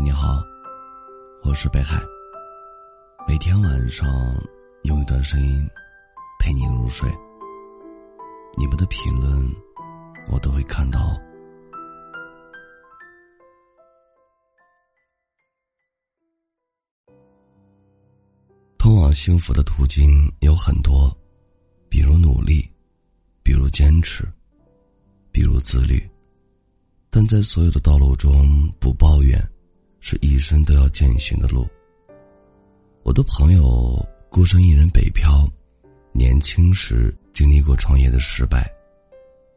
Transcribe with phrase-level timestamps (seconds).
[0.00, 0.44] 你好，
[1.42, 2.00] 我是北海。
[3.26, 4.06] 每天晚上
[4.84, 5.68] 用一段声音
[6.38, 7.10] 陪你入睡。
[8.56, 9.28] 你们的评论
[10.30, 11.20] 我都会看到。
[18.78, 21.12] 通往幸福的途径有很多，
[21.88, 22.70] 比如努力，
[23.42, 24.24] 比如坚持，
[25.32, 26.00] 比如自律。
[27.10, 29.40] 但在所有的道路中，不抱怨，
[30.00, 31.66] 是一生都要践行的路。
[33.02, 35.48] 我的朋友孤身一人北漂，
[36.12, 38.70] 年轻时经历过创业的失败，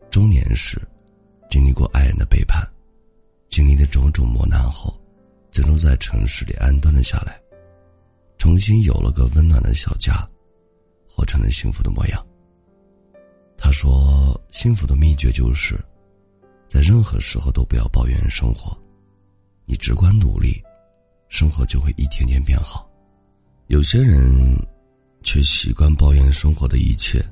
[0.09, 0.81] 中年时
[1.49, 2.65] 经历过爱人的背叛，
[3.49, 4.93] 经历了种种磨难后，
[5.51, 7.39] 最终在城市里安顿了下来，
[8.37, 10.27] 重新有了个温暖的小家，
[11.09, 12.25] 活成了幸福的模样。
[13.57, 15.79] 他说：“幸福的秘诀就是。”
[16.67, 18.75] 在任何时候都不要抱怨生活，
[19.71, 20.61] 你只管努力，
[21.29, 22.91] 生活就会一天天变好。
[23.67, 24.21] 有些人
[25.23, 27.23] 却习惯抱怨生活的一切，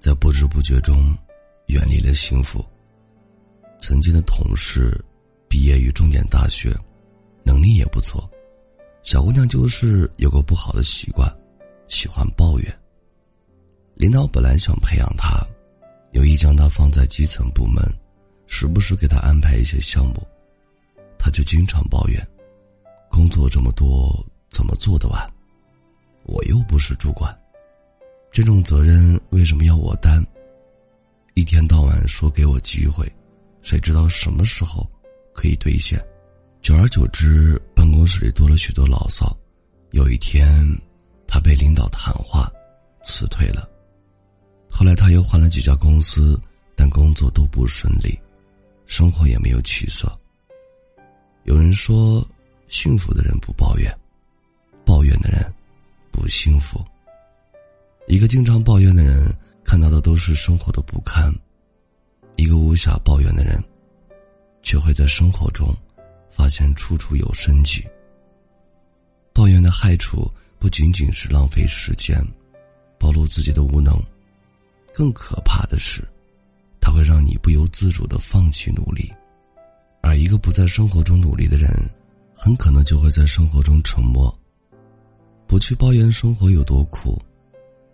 [0.00, 1.14] 在不知不觉中
[1.66, 2.64] 远离了幸福。
[3.78, 4.98] 曾经的同事
[5.50, 6.74] 毕业于重点大学，
[7.44, 8.26] 能力也不错，
[9.02, 11.30] 小姑娘就是有个不好的习惯，
[11.88, 12.80] 喜欢抱怨。
[13.96, 15.46] 领导本来想培养她，
[16.12, 17.84] 有意将她放在基层部门。
[18.46, 20.26] 时不时给她安排一些项目，
[21.24, 22.20] 他就经常抱怨
[23.08, 24.12] ：“工作这么多，
[24.50, 25.32] 怎么做得完？
[26.24, 27.32] 我又不是主管，
[28.32, 30.20] 这种责任为什么要我担？
[31.34, 33.08] 一天到晚说给我机会，
[33.62, 34.84] 谁知道什么时候
[35.32, 36.04] 可以兑现？
[36.60, 39.32] 久而久之，办公室里多了许多牢骚。
[39.92, 40.66] 有一天，
[41.28, 42.50] 他被领导谈话，
[43.04, 43.68] 辞退了。
[44.68, 46.36] 后来他又换了几家公司，
[46.74, 48.18] 但工作都不顺利。”
[48.86, 50.10] 生活也没有起色。
[51.44, 52.26] 有人说，
[52.68, 53.92] 幸福的人不抱怨，
[54.84, 55.52] 抱怨的人
[56.10, 56.84] 不幸福。
[58.06, 59.34] 一个经常抱怨的人，
[59.64, 61.32] 看到的都是生活的不堪；
[62.36, 63.62] 一个无暇抱怨的人，
[64.62, 65.74] 却会在生活中
[66.30, 67.84] 发现处处有生机。
[69.32, 72.24] 抱怨的害处不仅仅是浪费时间，
[72.98, 74.00] 暴露自己的无能，
[74.94, 76.06] 更可怕的是。
[76.80, 79.10] 它会让你不由自主的放弃努力，
[80.02, 81.70] 而一个不在生活中努力的人，
[82.34, 84.36] 很可能就会在生活中沉默。
[85.46, 87.20] 不去抱怨生活有多苦，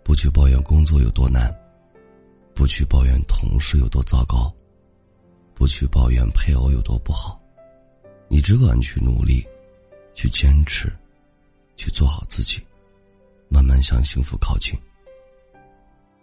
[0.03, 1.53] 不去抱怨工作有多难，
[2.55, 4.53] 不去抱怨同事有多糟糕，
[5.53, 7.39] 不去抱怨配偶有多不好，
[8.27, 9.45] 你只管去努力，
[10.13, 10.91] 去坚持，
[11.75, 12.59] 去做好自己，
[13.49, 14.73] 慢慢向幸福靠近。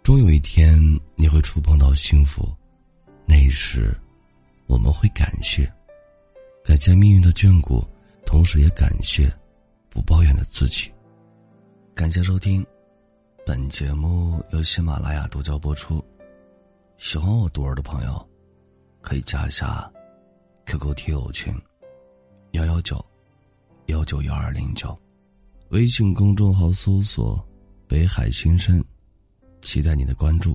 [0.03, 0.79] 终有一天，
[1.15, 2.51] 你会触碰到幸福，
[3.25, 3.95] 那时，
[4.65, 5.71] 我们会感谢，
[6.67, 7.81] 感谢命运的眷顾，
[8.25, 9.33] 同时也感谢
[9.89, 10.91] 不抱怨的自己。
[11.95, 12.63] 感谢收听，
[13.45, 16.03] 本节目由喜马拉雅独家播出。
[16.97, 18.29] 喜欢我独儿的朋友，
[18.99, 19.89] 可以加一下
[20.65, 21.55] QQ 听友群
[22.51, 23.03] 幺幺九
[23.85, 24.93] 幺九幺二零九，
[25.69, 27.41] 微信公众号搜索
[27.87, 28.83] “北海新生”。
[29.63, 30.53] 期待你的关注。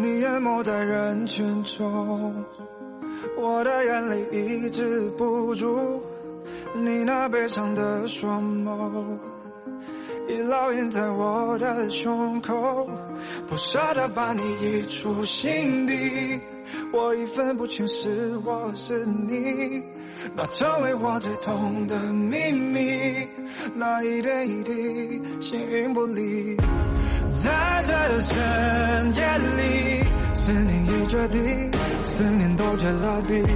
[0.00, 2.44] 你淹没在人群中，
[3.36, 6.00] 我的眼泪抑制不住
[6.72, 9.18] 你那悲伤的双眸。
[10.28, 12.88] 已烙印在我的胸口，
[13.48, 16.38] 不舍得把你移出心底，
[16.92, 19.82] 我已分不清是我是你，
[20.36, 23.26] 那成为我最痛的秘密，
[23.74, 26.54] 那一点一滴形影不离，
[27.30, 28.36] 在这深
[29.14, 31.70] 夜里，思念已决定，
[32.02, 33.46] 思念都结了冰，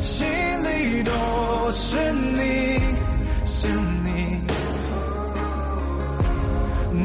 [0.00, 2.80] 心里都是你，
[3.44, 4.40] 是你。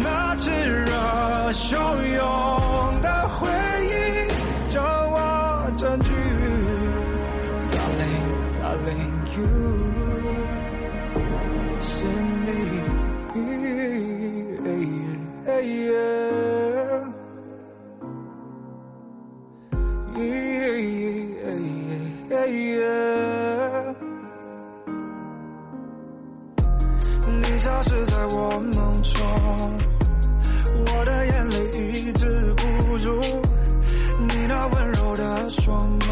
[0.01, 1.75] 那炽热汹
[2.15, 3.47] 涌的回
[3.85, 6.11] 忆，叫我占据。
[7.69, 10.12] Darling, darling, you
[28.23, 29.21] 在我梦中，
[30.85, 32.25] 我的眼泪抑制
[32.55, 33.21] 不住
[34.29, 36.05] 你那温柔的双眸，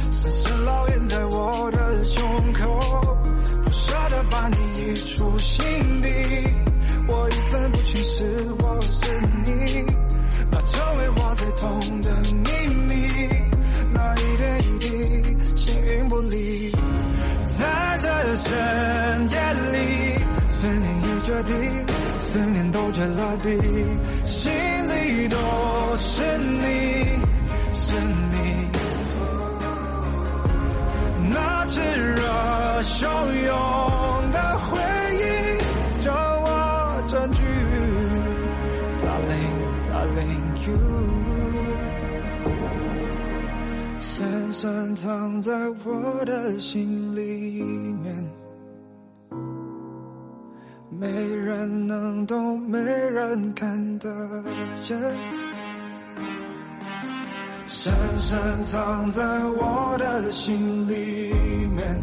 [0.00, 2.22] 深深烙印在我的胸
[2.54, 2.80] 口。
[3.62, 6.08] 不舍得把你移出心底。
[7.10, 9.84] 我已分不清是我是你，
[10.50, 13.28] 那成为我最痛的秘密。
[13.92, 14.86] 那一点一滴，
[15.56, 16.70] 形影不离，
[17.44, 18.56] 在这深，
[20.58, 21.54] 思念已决定，
[22.18, 23.50] 思念都结了底，
[24.24, 24.50] 心
[24.88, 25.36] 里都
[25.98, 27.04] 是你，
[27.74, 28.70] 是你。
[31.28, 32.22] 那炙热
[32.80, 33.04] 汹
[33.44, 34.78] 涌的回
[35.18, 37.42] 忆，将我占据
[38.98, 40.78] ，Darling Darling You，
[44.00, 45.52] 深深藏在
[45.84, 47.60] 我的心里
[48.02, 48.24] 面，
[51.06, 54.08] 没人能懂，没人看得
[54.80, 54.98] 见。
[57.64, 61.32] 深深藏在我的心里
[61.76, 61.96] 面，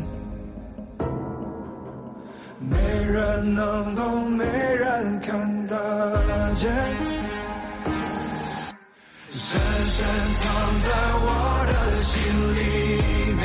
[2.60, 6.72] 没人能懂，没人看得见。
[9.32, 11.28] 深深藏在我
[11.68, 12.16] 的心
[12.56, 12.62] 里
[13.34, 13.44] 面，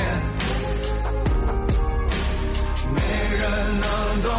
[2.95, 3.01] 没
[3.37, 3.43] 人
[3.81, 3.89] 能
[4.23, 4.31] 懂，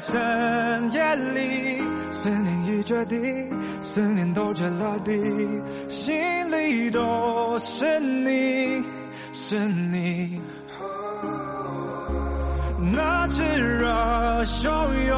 [0.00, 3.50] 深夜里，思念已决定，
[3.82, 5.12] 思念都结了底，
[5.88, 6.14] 心
[6.50, 8.82] 里都是你，
[9.32, 10.40] 是你。
[12.92, 13.86] 那炙热
[14.44, 14.68] 汹
[15.06, 15.09] 涌